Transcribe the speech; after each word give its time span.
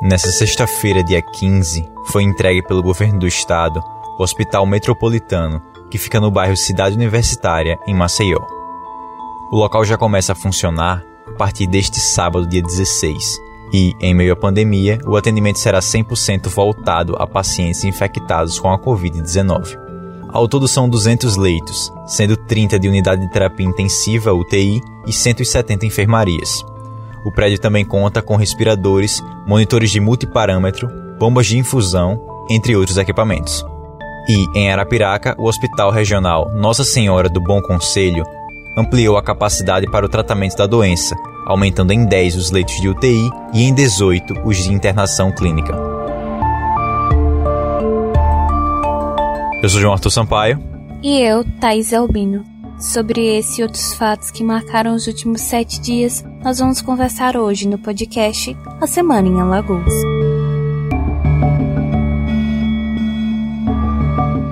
Nessa 0.00 0.30
sexta-feira, 0.30 1.02
dia 1.02 1.22
15, 1.22 1.90
foi 2.04 2.22
entregue 2.22 2.62
pelo 2.62 2.82
governo 2.82 3.18
do 3.18 3.26
estado 3.26 3.82
o 4.18 4.22
Hospital 4.22 4.66
Metropolitano, 4.66 5.62
que 5.90 5.96
fica 5.96 6.20
no 6.20 6.30
bairro 6.30 6.56
Cidade 6.56 6.94
Universitária, 6.94 7.78
em 7.86 7.94
Maceió. 7.94 8.40
O 9.50 9.56
local 9.56 9.84
já 9.86 9.96
começa 9.96 10.32
a 10.32 10.36
funcionar 10.36 11.02
a 11.26 11.32
partir 11.32 11.66
deste 11.66 11.98
sábado, 11.98 12.46
dia 12.46 12.62
16, 12.62 13.38
e, 13.72 13.94
em 13.98 14.14
meio 14.14 14.34
à 14.34 14.36
pandemia, 14.36 14.98
o 15.06 15.16
atendimento 15.16 15.58
será 15.58 15.80
100% 15.80 16.48
voltado 16.48 17.16
a 17.16 17.26
pacientes 17.26 17.82
infectados 17.82 18.58
com 18.58 18.70
a 18.70 18.78
Covid-19. 18.78 19.78
Ao 20.28 20.46
todo 20.46 20.68
são 20.68 20.90
200 20.90 21.36
leitos, 21.36 21.90
sendo 22.06 22.36
30 22.36 22.78
de 22.78 22.86
unidade 22.86 23.22
de 23.22 23.30
terapia 23.30 23.66
intensiva 23.66 24.34
UTI 24.34 24.82
e 25.06 25.12
170 25.12 25.86
enfermarias. 25.86 26.62
O 27.26 27.32
prédio 27.32 27.58
também 27.58 27.84
conta 27.84 28.22
com 28.22 28.36
respiradores, 28.36 29.20
monitores 29.44 29.90
de 29.90 29.98
multiparâmetro, 29.98 30.88
bombas 31.18 31.48
de 31.48 31.58
infusão, 31.58 32.20
entre 32.48 32.76
outros 32.76 32.98
equipamentos. 32.98 33.64
E, 34.28 34.46
em 34.56 34.70
Arapiraca, 34.70 35.34
o 35.36 35.48
Hospital 35.48 35.90
Regional 35.90 36.48
Nossa 36.54 36.84
Senhora 36.84 37.28
do 37.28 37.40
Bom 37.40 37.60
Conselho 37.60 38.24
ampliou 38.78 39.16
a 39.16 39.24
capacidade 39.24 39.90
para 39.90 40.06
o 40.06 40.08
tratamento 40.08 40.56
da 40.56 40.68
doença, 40.68 41.16
aumentando 41.48 41.92
em 41.92 42.06
10 42.06 42.36
os 42.36 42.52
leitos 42.52 42.80
de 42.80 42.88
UTI 42.88 43.28
e 43.52 43.64
em 43.64 43.74
18 43.74 44.42
os 44.44 44.58
de 44.58 44.72
internação 44.72 45.32
clínica. 45.32 45.76
Eu 49.64 49.68
sou 49.68 49.80
João 49.80 49.94
Arthur 49.94 50.10
Sampaio. 50.10 50.62
E 51.02 51.20
eu, 51.22 51.44
Thais 51.58 51.92
Albino. 51.92 52.55
Sobre 52.78 53.38
esse 53.38 53.60
e 53.60 53.64
outros 53.64 53.94
fatos 53.94 54.30
que 54.30 54.44
marcaram 54.44 54.94
os 54.94 55.06
últimos 55.06 55.40
sete 55.40 55.80
dias, 55.80 56.22
nós 56.44 56.58
vamos 56.58 56.82
conversar 56.82 57.34
hoje 57.34 57.66
no 57.66 57.78
podcast 57.78 58.54
A 58.78 58.86
Semana 58.86 59.26
em 59.26 59.40
Alagoas. 59.40 59.94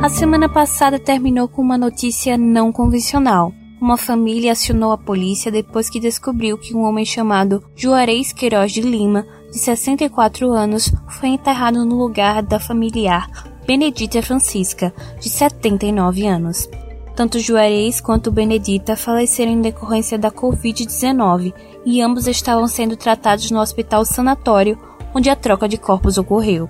A 0.03 0.09
semana 0.09 0.49
passada 0.49 0.99
terminou 0.99 1.49
com 1.49 1.61
uma 1.61 1.77
notícia 1.77 2.39
não 2.39 2.73
convencional. 2.73 3.53
Uma 3.79 3.99
família 3.99 4.53
acionou 4.53 4.93
a 4.93 4.99
polícia 4.99 5.53
depois 5.53 5.91
que 5.91 6.01
descobriu 6.01 6.57
que 6.57 6.75
um 6.75 6.83
homem 6.83 7.05
chamado 7.05 7.63
Juarez 7.77 8.33
Queiroz 8.33 8.73
de 8.73 8.81
Lima, 8.81 9.27
de 9.51 9.59
64 9.59 10.51
anos, 10.51 10.91
foi 11.11 11.29
enterrado 11.29 11.85
no 11.85 11.99
lugar 11.99 12.43
da 12.43 12.59
familiar 12.59 13.31
Benedita 13.67 14.23
Francisca, 14.23 14.95
de 15.21 15.29
79 15.29 16.27
anos. 16.27 16.69
Tanto 17.15 17.39
Juarez 17.39 18.01
quanto 18.01 18.33
Benedita 18.33 18.97
faleceram 18.97 19.53
em 19.53 19.61
decorrência 19.61 20.19
da 20.19 20.33
Covid-19 20.33 21.55
e 21.87 22.03
ambos 22.03 22.27
estavam 22.27 22.67
sendo 22.67 22.97
tratados 22.97 23.51
no 23.53 23.61
hospital 23.61 24.05
sanatório 24.05 24.77
onde 25.15 25.31
a 25.31 25.37
troca 25.37 25.69
de 25.69 25.79
corpos 25.79 26.19
ocorreu. 26.19 26.69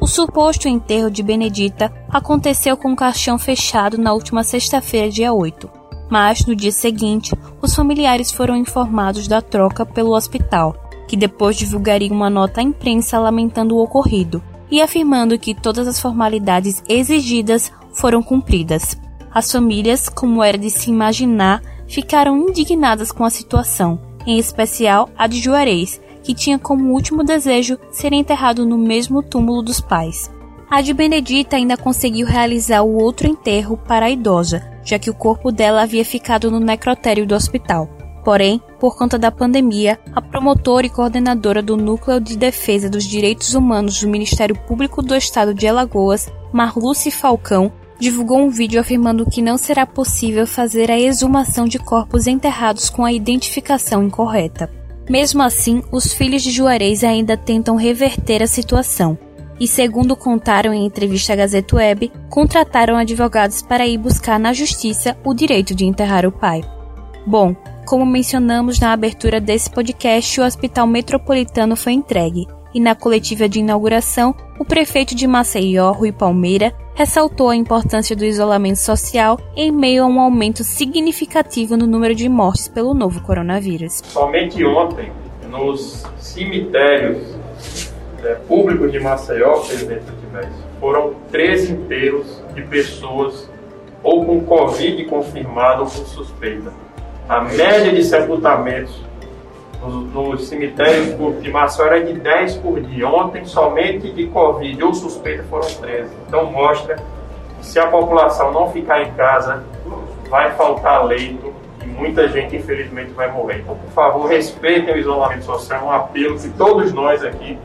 O 0.00 0.06
suposto 0.06 0.68
enterro 0.68 1.10
de 1.10 1.22
Benedita 1.22 1.92
aconteceu 2.08 2.76
com 2.76 2.88
o 2.88 2.92
um 2.92 2.96
caixão 2.96 3.38
fechado 3.38 3.96
na 3.98 4.12
última 4.12 4.42
sexta-feira, 4.42 5.10
dia 5.10 5.32
8. 5.32 5.70
Mas, 6.10 6.44
no 6.44 6.56
dia 6.56 6.72
seguinte, 6.72 7.36
os 7.62 7.74
familiares 7.74 8.32
foram 8.32 8.56
informados 8.56 9.28
da 9.28 9.40
troca 9.40 9.86
pelo 9.86 10.14
hospital, 10.14 10.74
que 11.06 11.16
depois 11.16 11.56
divulgaria 11.56 12.12
uma 12.12 12.30
nota 12.30 12.60
à 12.60 12.64
imprensa 12.64 13.18
lamentando 13.18 13.76
o 13.76 13.82
ocorrido 13.82 14.42
e 14.70 14.80
afirmando 14.80 15.38
que 15.38 15.54
todas 15.54 15.86
as 15.86 16.00
formalidades 16.00 16.82
exigidas 16.88 17.72
foram 17.92 18.22
cumpridas. 18.22 18.96
As 19.32 19.50
famílias, 19.50 20.08
como 20.08 20.42
era 20.42 20.58
de 20.58 20.70
se 20.70 20.90
imaginar, 20.90 21.62
ficaram 21.86 22.36
indignadas 22.48 23.12
com 23.12 23.24
a 23.24 23.30
situação, 23.30 24.00
em 24.26 24.38
especial 24.38 25.08
a 25.16 25.26
de 25.26 25.40
Juarez, 25.40 26.00
que 26.22 26.34
tinha 26.34 26.58
como 26.58 26.92
último 26.92 27.24
desejo 27.24 27.78
ser 27.90 28.12
enterrado 28.12 28.66
no 28.66 28.76
mesmo 28.76 29.22
túmulo 29.22 29.62
dos 29.62 29.80
pais. 29.80 30.30
A 30.70 30.82
de 30.82 30.92
Benedita 30.92 31.56
ainda 31.56 31.78
conseguiu 31.78 32.26
realizar 32.26 32.82
o 32.82 33.02
outro 33.02 33.26
enterro 33.26 33.78
para 33.78 34.06
a 34.06 34.10
idosa, 34.10 34.62
já 34.84 34.98
que 34.98 35.08
o 35.08 35.14
corpo 35.14 35.50
dela 35.50 35.82
havia 35.82 36.04
ficado 36.04 36.50
no 36.50 36.60
necrotério 36.60 37.26
do 37.26 37.34
hospital. 37.34 37.88
Porém, 38.22 38.60
por 38.78 38.94
conta 38.94 39.18
da 39.18 39.30
pandemia, 39.30 39.98
a 40.14 40.20
promotora 40.20 40.86
e 40.86 40.90
coordenadora 40.90 41.62
do 41.62 41.78
Núcleo 41.78 42.20
de 42.20 42.36
Defesa 42.36 42.90
dos 42.90 43.04
Direitos 43.04 43.54
Humanos 43.54 44.02
do 44.02 44.08
Ministério 44.08 44.54
Público 44.66 45.00
do 45.00 45.16
Estado 45.16 45.54
de 45.54 45.66
Alagoas, 45.66 46.30
Marluce 46.52 47.10
Falcão, 47.10 47.72
divulgou 47.98 48.38
um 48.38 48.50
vídeo 48.50 48.80
afirmando 48.80 49.28
que 49.28 49.42
não 49.42 49.58
será 49.58 49.86
possível 49.86 50.46
fazer 50.46 50.90
a 50.90 50.98
exumação 50.98 51.66
de 51.66 51.78
corpos 51.78 52.26
enterrados 52.26 52.88
com 52.88 53.04
a 53.04 53.12
identificação 53.12 54.04
incorreta. 54.04 54.70
Mesmo 55.08 55.42
assim, 55.42 55.82
os 55.90 56.12
filhos 56.12 56.42
de 56.42 56.50
Juarez 56.50 57.02
ainda 57.02 57.36
tentam 57.36 57.76
reverter 57.76 58.42
a 58.42 58.46
situação 58.46 59.18
e, 59.58 59.66
segundo 59.66 60.14
contaram 60.14 60.72
em 60.72 60.86
entrevista 60.86 61.32
à 61.32 61.36
Gazeta 61.36 61.76
Web, 61.76 62.12
contrataram 62.28 62.96
advogados 62.96 63.62
para 63.62 63.86
ir 63.86 63.98
buscar 63.98 64.38
na 64.38 64.52
justiça 64.52 65.16
o 65.24 65.34
direito 65.34 65.74
de 65.74 65.84
enterrar 65.84 66.26
o 66.26 66.32
pai. 66.32 66.62
Bom, 67.26 67.56
como 67.84 68.06
mencionamos 68.06 68.78
na 68.78 68.92
abertura 68.92 69.40
desse 69.40 69.70
podcast, 69.70 70.40
o 70.40 70.44
Hospital 70.44 70.86
Metropolitano 70.86 71.74
foi 71.74 71.94
entregue 71.94 72.46
e 72.74 72.80
na 72.80 72.94
coletiva 72.94 73.48
de 73.48 73.60
inauguração, 73.60 74.34
o 74.58 74.64
prefeito 74.64 75.14
de 75.14 75.26
Maceió, 75.26 75.92
Rui 75.92 76.12
Palmeira, 76.12 76.74
ressaltou 76.98 77.48
a 77.48 77.54
importância 77.54 78.16
do 78.16 78.24
isolamento 78.24 78.80
social 78.80 79.38
em 79.54 79.70
meio 79.70 80.02
a 80.02 80.06
um 80.08 80.18
aumento 80.18 80.64
significativo 80.64 81.76
no 81.76 81.86
número 81.86 82.12
de 82.12 82.28
mortes 82.28 82.66
pelo 82.66 82.92
novo 82.92 83.22
coronavírus. 83.22 84.02
Somente 84.04 84.64
ontem, 84.64 85.12
nos 85.48 86.04
cemitérios 86.18 87.36
é, 88.24 88.34
públicos 88.34 88.90
de 88.90 88.98
Maceió, 88.98 89.60
presidente 89.60 90.06
Timés, 90.20 90.48
foram 90.80 91.14
13 91.30 91.72
enterros 91.74 92.42
de 92.56 92.62
pessoas 92.62 93.48
ou 94.02 94.26
com 94.26 94.40
Covid 94.40 95.04
confirmado 95.04 95.84
ou 95.84 95.88
com 95.88 96.04
suspeita. 96.04 96.72
A 97.28 97.42
média 97.42 97.92
de 97.92 98.02
sepultamentos 98.02 99.00
nos, 99.80 100.12
nos 100.12 100.48
cemitérios 100.48 101.16
de 101.42 101.50
Maceió 101.50 101.86
era 101.86 102.04
de 102.04 102.14
10 102.14 102.56
por 102.56 102.80
dia. 102.80 103.08
Ontem, 103.08 103.44
somente 103.44 104.10
de 104.12 104.26
Covid 104.26 104.82
ou 104.82 104.94
suspeita 104.94 105.44
foram 105.44 105.68
13. 105.68 106.10
Então, 106.26 106.50
mostra 106.50 106.96
que 107.58 107.66
se 107.66 107.78
a 107.78 107.86
população 107.88 108.52
não 108.52 108.70
ficar 108.70 109.02
em 109.02 109.12
casa, 109.12 109.64
vai 110.28 110.50
faltar 110.52 111.04
leito 111.04 111.52
e 111.82 111.86
muita 111.86 112.28
gente, 112.28 112.56
infelizmente, 112.56 113.12
vai 113.12 113.30
morrer. 113.30 113.60
Então, 113.60 113.76
por 113.76 113.90
favor, 113.92 114.28
respeitem 114.28 114.94
o 114.94 114.98
isolamento 114.98 115.44
social. 115.44 115.80
É 115.80 115.84
um 115.84 115.92
apelo 115.92 116.38
que 116.38 116.48
todos 116.50 116.92
nós 116.92 117.24
aqui 117.24 117.58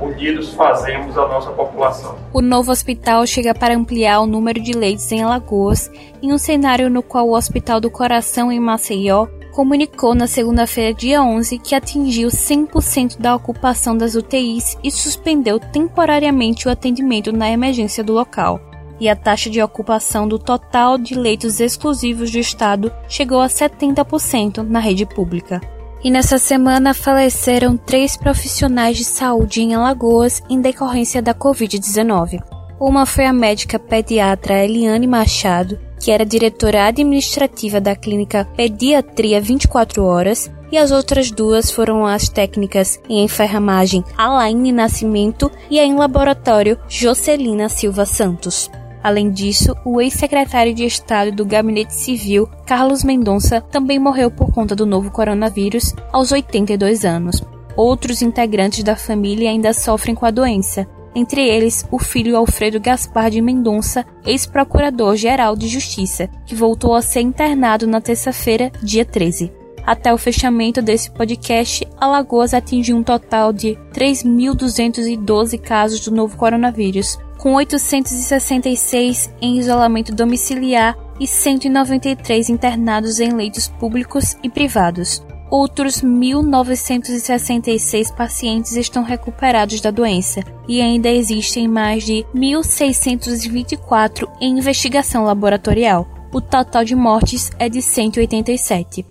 unidos 0.00 0.52
fazemos 0.54 1.16
a 1.16 1.28
nossa 1.28 1.50
população. 1.50 2.16
O 2.32 2.40
novo 2.40 2.72
hospital 2.72 3.24
chega 3.26 3.54
para 3.54 3.76
ampliar 3.76 4.20
o 4.20 4.26
número 4.26 4.60
de 4.60 4.72
leitos 4.72 5.10
em 5.12 5.22
Alagoas, 5.22 5.90
em 6.20 6.32
um 6.32 6.38
cenário 6.38 6.90
no 6.90 7.02
qual 7.02 7.28
o 7.28 7.36
Hospital 7.36 7.80
do 7.80 7.90
Coração 7.90 8.50
em 8.50 8.58
Maceió 8.58 9.28
comunicou 9.52 10.14
na 10.14 10.26
segunda-feira, 10.26 10.94
dia 10.94 11.22
11, 11.22 11.58
que 11.58 11.74
atingiu 11.74 12.28
100% 12.28 13.18
da 13.18 13.36
ocupação 13.36 13.96
das 13.96 14.14
UTIs 14.14 14.76
e 14.82 14.90
suspendeu 14.90 15.60
temporariamente 15.60 16.66
o 16.66 16.70
atendimento 16.70 17.30
na 17.30 17.50
emergência 17.50 18.02
do 18.02 18.12
local. 18.12 18.60
E 18.98 19.08
a 19.08 19.16
taxa 19.16 19.50
de 19.50 19.62
ocupação 19.62 20.26
do 20.26 20.38
total 20.38 20.96
de 20.96 21.14
leitos 21.14 21.60
exclusivos 21.60 22.30
do 22.30 22.38
estado 22.38 22.92
chegou 23.08 23.40
a 23.40 23.46
70% 23.46 24.62
na 24.62 24.80
rede 24.80 25.04
pública. 25.04 25.60
E 26.02 26.10
nessa 26.10 26.38
semana 26.38 26.94
faleceram 26.94 27.76
três 27.76 28.16
profissionais 28.16 28.96
de 28.96 29.04
saúde 29.04 29.60
em 29.60 29.74
Alagoas 29.74 30.42
em 30.48 30.60
decorrência 30.60 31.22
da 31.22 31.34
Covid-19. 31.34 32.61
Uma 32.82 33.06
foi 33.06 33.26
a 33.26 33.32
médica 33.32 33.78
pediatra 33.78 34.64
Eliane 34.64 35.06
Machado, 35.06 35.78
que 36.00 36.10
era 36.10 36.26
diretora 36.26 36.86
administrativa 36.86 37.80
da 37.80 37.94
clínica 37.94 38.44
Pediatria 38.56 39.40
24 39.40 40.02
Horas, 40.04 40.50
e 40.72 40.76
as 40.76 40.90
outras 40.90 41.30
duas 41.30 41.70
foram 41.70 42.04
as 42.04 42.28
técnicas 42.28 43.00
em 43.08 43.22
enfermagem 43.22 44.02
Alaine 44.18 44.72
Nascimento 44.72 45.48
e 45.70 45.78
em 45.78 45.94
laboratório 45.94 46.76
Jocelina 46.88 47.68
Silva 47.68 48.04
Santos. 48.04 48.68
Além 49.00 49.30
disso, 49.30 49.76
o 49.84 50.00
ex-secretário 50.00 50.74
de 50.74 50.84
Estado 50.84 51.30
do 51.30 51.46
Gabinete 51.46 51.94
Civil, 51.94 52.48
Carlos 52.66 53.04
Mendonça, 53.04 53.60
também 53.60 54.00
morreu 54.00 54.28
por 54.28 54.50
conta 54.50 54.74
do 54.74 54.84
novo 54.84 55.08
coronavírus 55.12 55.94
aos 56.10 56.32
82 56.32 57.04
anos. 57.04 57.44
Outros 57.76 58.22
integrantes 58.22 58.82
da 58.82 58.96
família 58.96 59.50
ainda 59.50 59.72
sofrem 59.72 60.16
com 60.16 60.26
a 60.26 60.32
doença, 60.32 60.84
entre 61.14 61.46
eles 61.46 61.86
o 61.90 61.98
filho 61.98 62.36
Alfredo 62.36 62.80
Gaspar 62.80 63.30
de 63.30 63.40
Mendonça, 63.40 64.04
ex-procurador-geral 64.24 65.56
de 65.56 65.68
Justiça, 65.68 66.28
que 66.46 66.54
voltou 66.54 66.94
a 66.94 67.02
ser 67.02 67.20
internado 67.20 67.86
na 67.86 68.00
terça-feira, 68.00 68.70
dia 68.82 69.04
13. 69.04 69.52
Até 69.84 70.14
o 70.14 70.18
fechamento 70.18 70.80
desse 70.80 71.10
podcast, 71.10 71.86
Alagoas 72.00 72.54
atingiu 72.54 72.96
um 72.96 73.02
total 73.02 73.52
de 73.52 73.76
3.212 73.92 75.58
casos 75.60 76.00
do 76.00 76.12
novo 76.12 76.36
coronavírus, 76.36 77.18
com 77.36 77.54
866 77.54 79.34
em 79.40 79.58
isolamento 79.58 80.14
domiciliar 80.14 80.96
e 81.18 81.26
193 81.26 82.48
internados 82.48 83.18
em 83.18 83.32
leitos 83.32 83.66
públicos 83.66 84.36
e 84.42 84.48
privados. 84.48 85.20
Outros 85.52 86.00
1.966 86.00 88.12
pacientes 88.16 88.74
estão 88.74 89.02
recuperados 89.02 89.82
da 89.82 89.90
doença 89.90 90.40
e 90.66 90.80
ainda 90.80 91.10
existem 91.10 91.68
mais 91.68 92.04
de 92.04 92.24
1.624 92.34 94.26
em 94.40 94.56
investigação 94.56 95.24
laboratorial. 95.24 96.08
O 96.32 96.40
total 96.40 96.86
de 96.86 96.94
mortes 96.94 97.50
é 97.58 97.68
de 97.68 97.82
187. 97.82 99.04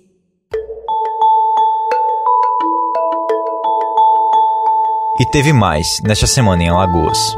E 5.20 5.26
teve 5.30 5.52
mais 5.52 6.00
nesta 6.02 6.26
semana 6.26 6.60
em 6.60 6.70
Alagoas. 6.70 7.36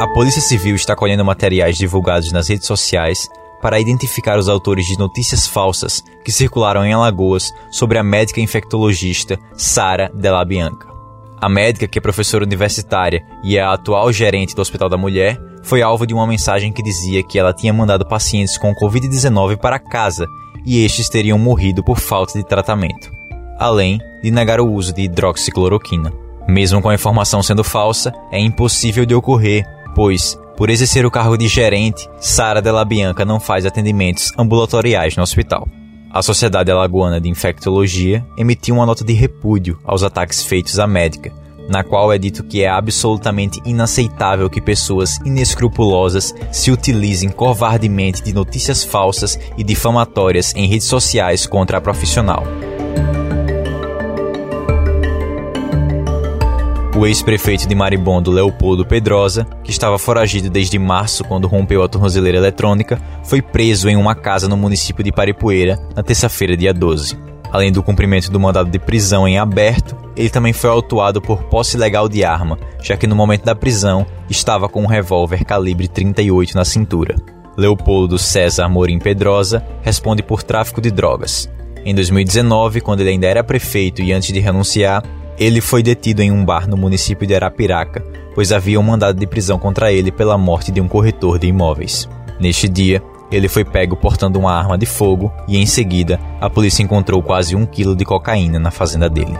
A 0.00 0.08
Polícia 0.12 0.42
Civil 0.42 0.74
está 0.74 0.96
colhendo 0.96 1.24
materiais 1.24 1.78
divulgados 1.78 2.32
nas 2.32 2.48
redes 2.48 2.66
sociais 2.66 3.30
para 3.60 3.80
identificar 3.80 4.38
os 4.38 4.48
autores 4.48 4.86
de 4.86 4.98
notícias 4.98 5.46
falsas 5.46 6.02
que 6.24 6.32
circularam 6.32 6.84
em 6.84 6.92
Alagoas 6.92 7.52
sobre 7.70 7.98
a 7.98 8.02
médica 8.02 8.40
infectologista 8.40 9.38
Sara 9.54 10.10
Della 10.14 10.44
Bianca. 10.44 10.88
A 11.40 11.48
médica, 11.48 11.88
que 11.88 11.98
é 11.98 12.02
professora 12.02 12.44
universitária 12.44 13.24
e 13.42 13.56
é 13.56 13.62
a 13.62 13.72
atual 13.72 14.12
gerente 14.12 14.54
do 14.54 14.60
Hospital 14.60 14.88
da 14.88 14.98
Mulher, 14.98 15.40
foi 15.62 15.82
alvo 15.82 16.06
de 16.06 16.12
uma 16.12 16.26
mensagem 16.26 16.72
que 16.72 16.82
dizia 16.82 17.22
que 17.22 17.38
ela 17.38 17.54
tinha 17.54 17.72
mandado 17.72 18.06
pacientes 18.06 18.58
com 18.58 18.74
Covid-19 18.74 19.56
para 19.56 19.78
casa 19.78 20.26
e 20.66 20.84
estes 20.84 21.08
teriam 21.08 21.38
morrido 21.38 21.82
por 21.82 21.98
falta 21.98 22.38
de 22.38 22.44
tratamento, 22.44 23.10
além 23.58 23.98
de 24.22 24.30
negar 24.30 24.60
o 24.60 24.70
uso 24.70 24.92
de 24.92 25.02
hidroxicloroquina. 25.02 26.12
Mesmo 26.48 26.82
com 26.82 26.88
a 26.88 26.94
informação 26.94 27.42
sendo 27.42 27.62
falsa, 27.62 28.12
é 28.30 28.38
impossível 28.38 29.06
de 29.06 29.14
ocorrer, 29.14 29.64
pois 29.94 30.38
por 30.60 30.68
exercer 30.68 31.06
o 31.06 31.10
cargo 31.10 31.38
de 31.38 31.48
gerente, 31.48 32.06
Sara 32.20 32.60
Della 32.60 32.84
Bianca 32.84 33.24
não 33.24 33.40
faz 33.40 33.64
atendimentos 33.64 34.30
ambulatoriais 34.36 35.16
no 35.16 35.22
hospital. 35.22 35.66
A 36.10 36.20
Sociedade 36.20 36.70
Alagoana 36.70 37.18
de 37.18 37.30
Infectologia 37.30 38.22
emitiu 38.36 38.74
uma 38.74 38.84
nota 38.84 39.02
de 39.02 39.14
repúdio 39.14 39.78
aos 39.82 40.02
ataques 40.02 40.44
feitos 40.44 40.78
à 40.78 40.86
médica, 40.86 41.32
na 41.66 41.82
qual 41.82 42.12
é 42.12 42.18
dito 42.18 42.44
que 42.44 42.62
é 42.62 42.68
absolutamente 42.68 43.58
inaceitável 43.64 44.50
que 44.50 44.60
pessoas 44.60 45.16
inescrupulosas 45.24 46.34
se 46.52 46.70
utilizem 46.70 47.30
covardemente 47.30 48.22
de 48.22 48.34
notícias 48.34 48.84
falsas 48.84 49.40
e 49.56 49.64
difamatórias 49.64 50.54
em 50.54 50.68
redes 50.68 50.86
sociais 50.86 51.46
contra 51.46 51.78
a 51.78 51.80
profissional. 51.80 52.44
O 57.00 57.06
ex-prefeito 57.06 57.66
de 57.66 57.74
Maribondo, 57.74 58.30
Leopoldo 58.30 58.84
Pedrosa, 58.84 59.46
que 59.64 59.70
estava 59.70 59.98
foragido 59.98 60.50
desde 60.50 60.78
março 60.78 61.24
quando 61.24 61.48
rompeu 61.48 61.82
a 61.82 61.88
tornozeleira 61.88 62.36
eletrônica, 62.36 63.00
foi 63.24 63.40
preso 63.40 63.88
em 63.88 63.96
uma 63.96 64.14
casa 64.14 64.46
no 64.46 64.54
município 64.54 65.02
de 65.02 65.10
Paripoeira 65.10 65.78
na 65.96 66.02
terça-feira, 66.02 66.54
dia 66.54 66.74
12. 66.74 67.18
Além 67.50 67.72
do 67.72 67.82
cumprimento 67.82 68.30
do 68.30 68.38
mandado 68.38 68.68
de 68.68 68.78
prisão 68.78 69.26
em 69.26 69.38
aberto, 69.38 69.96
ele 70.14 70.28
também 70.28 70.52
foi 70.52 70.68
autuado 70.68 71.22
por 71.22 71.44
posse 71.44 71.78
ilegal 71.78 72.06
de 72.06 72.22
arma, 72.22 72.58
já 72.82 72.98
que 72.98 73.06
no 73.06 73.16
momento 73.16 73.46
da 73.46 73.54
prisão 73.54 74.04
estava 74.28 74.68
com 74.68 74.82
um 74.82 74.86
revólver 74.86 75.42
calibre 75.42 75.88
38 75.88 76.54
na 76.54 76.66
cintura. 76.66 77.16
Leopoldo 77.56 78.18
César 78.18 78.68
Morim 78.68 78.98
Pedrosa 78.98 79.64
responde 79.80 80.22
por 80.22 80.42
tráfico 80.42 80.82
de 80.82 80.90
drogas. 80.90 81.48
Em 81.82 81.94
2019, 81.94 82.82
quando 82.82 83.00
ele 83.00 83.08
ainda 83.08 83.26
era 83.26 83.42
prefeito 83.42 84.02
e 84.02 84.12
antes 84.12 84.34
de 84.34 84.38
renunciar, 84.38 85.02
ele 85.40 85.62
foi 85.62 85.82
detido 85.82 86.20
em 86.20 86.30
um 86.30 86.44
bar 86.44 86.68
no 86.68 86.76
município 86.76 87.26
de 87.26 87.34
Arapiraca, 87.34 88.04
pois 88.34 88.52
havia 88.52 88.78
um 88.78 88.82
mandado 88.82 89.18
de 89.18 89.26
prisão 89.26 89.58
contra 89.58 89.90
ele 89.90 90.12
pela 90.12 90.36
morte 90.36 90.70
de 90.70 90.82
um 90.82 90.86
corretor 90.86 91.38
de 91.38 91.46
imóveis. 91.46 92.06
Neste 92.38 92.68
dia, 92.68 93.02
ele 93.32 93.48
foi 93.48 93.64
pego 93.64 93.96
portando 93.96 94.38
uma 94.38 94.52
arma 94.52 94.76
de 94.76 94.84
fogo 94.84 95.32
e, 95.48 95.56
em 95.56 95.64
seguida, 95.64 96.20
a 96.42 96.50
polícia 96.50 96.82
encontrou 96.82 97.22
quase 97.22 97.56
um 97.56 97.64
quilo 97.64 97.96
de 97.96 98.04
cocaína 98.04 98.58
na 98.58 98.70
fazenda 98.70 99.08
dele. 99.08 99.32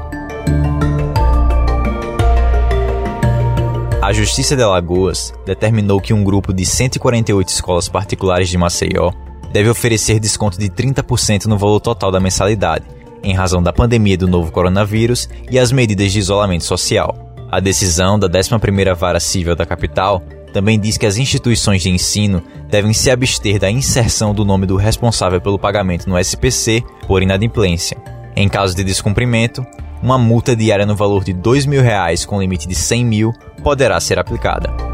A 4.00 4.11
Justiça 4.14 4.56
de 4.56 4.62
Alagoas 4.62 5.35
determinou 5.44 6.00
que 6.00 6.14
um 6.14 6.25
grupo 6.25 6.55
de 6.55 6.64
148 6.64 7.49
escolas 7.49 7.91
particulares 7.91 8.49
de 8.49 8.56
Maceió 8.56 9.12
deve 9.52 9.69
oferecer 9.69 10.19
desconto 10.19 10.58
de 10.58 10.70
30% 10.70 11.44
no 11.44 11.58
valor 11.58 11.81
total 11.81 12.11
da 12.11 12.19
mensalidade, 12.19 12.87
em 13.23 13.35
razão 13.35 13.63
da 13.63 13.73
pandemia 13.73 14.17
do 14.17 14.29
novo 14.29 14.51
coronavírus 14.53 15.29
e 15.51 15.59
as 15.59 15.73
medidas 15.73 16.13
de 16.13 16.19
isolamento 16.19 16.65
social. 16.65 17.15
A 17.51 17.61
decisão 17.61 18.19
da 18.19 18.29
11ª 18.29 18.95
Vara 18.95 19.21
Civil 19.21 19.57
da 19.57 19.67
capital 19.67 20.23
também 20.53 20.79
diz 20.79 20.97
que 20.97 21.07
as 21.07 21.17
instituições 21.17 21.83
de 21.83 21.91
ensino 21.91 22.43
devem 22.69 22.93
se 22.93 23.11
abster 23.11 23.59
da 23.59 23.71
inserção 23.71 24.35
do 24.35 24.45
nome 24.45 24.67
do 24.67 24.77
responsável 24.77 25.41
pelo 25.41 25.59
pagamento 25.59 26.09
no 26.09 26.19
SPC 26.19 26.83
por 27.07 27.23
inadimplência. 27.23 27.97
Em 28.37 28.49
caso 28.49 28.75
de 28.75 28.85
descumprimento, 28.85 29.65
uma 30.03 30.19
multa 30.19 30.57
diária 30.57 30.87
no 30.87 30.97
valor 30.97 31.25
de 31.25 31.33
2 31.33 31.67
mil 31.67 31.83
reais 31.83 32.25
com 32.25 32.41
limite 32.41 32.67
de 32.67 32.75
100 32.75 33.05
mil 33.05 33.33
poderá 33.63 34.01
ser 34.01 34.19
aplicada. 34.19 34.90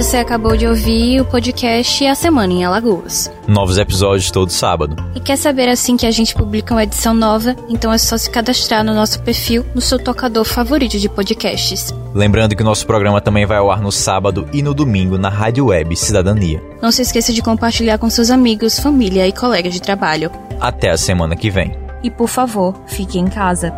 Você 0.00 0.16
acabou 0.16 0.56
de 0.56 0.66
ouvir 0.66 1.20
o 1.20 1.26
podcast 1.26 2.06
A 2.06 2.14
Semana 2.14 2.50
em 2.50 2.64
Alagoas. 2.64 3.30
Novos 3.46 3.76
episódios 3.76 4.30
todo 4.30 4.50
sábado. 4.50 4.96
E 5.14 5.20
quer 5.20 5.36
saber 5.36 5.68
assim 5.68 5.94
que 5.94 6.06
a 6.06 6.10
gente 6.10 6.34
publica 6.34 6.72
uma 6.72 6.84
edição 6.84 7.12
nova? 7.12 7.54
Então 7.68 7.92
é 7.92 7.98
só 7.98 8.16
se 8.16 8.30
cadastrar 8.30 8.82
no 8.82 8.94
nosso 8.94 9.22
perfil 9.22 9.62
no 9.74 9.80
seu 9.82 10.02
tocador 10.02 10.46
favorito 10.46 10.98
de 10.98 11.06
podcasts. 11.06 11.92
Lembrando 12.14 12.56
que 12.56 12.62
o 12.62 12.64
nosso 12.64 12.86
programa 12.86 13.20
também 13.20 13.44
vai 13.44 13.58
ao 13.58 13.70
ar 13.70 13.82
no 13.82 13.92
sábado 13.92 14.48
e 14.54 14.62
no 14.62 14.72
domingo 14.72 15.18
na 15.18 15.28
Rádio 15.28 15.66
Web 15.66 15.94
Cidadania. 15.94 16.62
Não 16.80 16.90
se 16.90 17.02
esqueça 17.02 17.30
de 17.30 17.42
compartilhar 17.42 17.98
com 17.98 18.08
seus 18.08 18.30
amigos, 18.30 18.80
família 18.80 19.28
e 19.28 19.32
colegas 19.34 19.74
de 19.74 19.82
trabalho. 19.82 20.30
Até 20.58 20.88
a 20.88 20.96
semana 20.96 21.36
que 21.36 21.50
vem. 21.50 21.76
E 22.02 22.10
por 22.10 22.28
favor, 22.28 22.74
fique 22.86 23.18
em 23.18 23.26
casa. 23.26 23.70